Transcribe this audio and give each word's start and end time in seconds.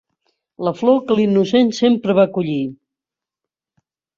La 0.67 0.71
flor 0.77 0.95
que 1.11 1.17
l'innocent 1.19 1.69
sempre 1.81 2.17
va 2.21 2.27
a 2.29 2.33
collir. 2.39 2.59